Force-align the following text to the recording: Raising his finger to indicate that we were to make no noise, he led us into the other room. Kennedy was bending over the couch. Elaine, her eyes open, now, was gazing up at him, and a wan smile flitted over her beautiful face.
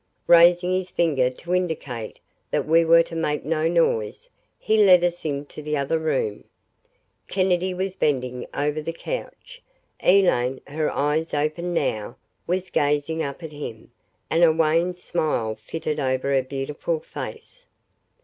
Raising 0.25 0.73
his 0.73 0.89
finger 0.89 1.29
to 1.29 1.53
indicate 1.53 2.19
that 2.49 2.65
we 2.67 2.83
were 2.83 3.03
to 3.03 3.15
make 3.15 3.45
no 3.45 3.67
noise, 3.67 4.31
he 4.57 4.79
led 4.83 5.03
us 5.03 5.23
into 5.25 5.61
the 5.61 5.77
other 5.77 5.99
room. 5.99 6.45
Kennedy 7.27 7.71
was 7.75 7.95
bending 7.95 8.47
over 8.51 8.81
the 8.81 8.93
couch. 8.93 9.61
Elaine, 10.03 10.59
her 10.65 10.89
eyes 10.91 11.35
open, 11.35 11.71
now, 11.75 12.17
was 12.47 12.71
gazing 12.71 13.21
up 13.21 13.43
at 13.43 13.51
him, 13.51 13.91
and 14.27 14.43
a 14.43 14.51
wan 14.51 14.95
smile 14.95 15.53
flitted 15.53 15.99
over 15.99 16.33
her 16.33 16.41
beautiful 16.41 16.99
face. 16.99 17.67